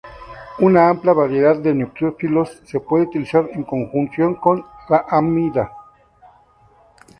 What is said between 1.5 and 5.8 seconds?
de nucleófilos se puede utilizar en conjunción con la amida.